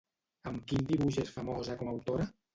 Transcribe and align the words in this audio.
Amb 0.51 0.63
quin 0.71 0.87
dibuix 0.93 1.21
és 1.25 1.35
famosa 1.37 1.79
com 1.85 1.93
a 1.95 1.97
autora? 1.99 2.29